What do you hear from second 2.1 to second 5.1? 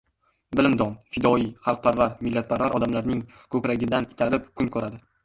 millatparvar odamlarning ko‘kragidan itarib kun ko‘radi.